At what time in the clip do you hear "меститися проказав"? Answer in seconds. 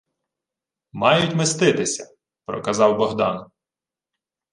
1.35-2.97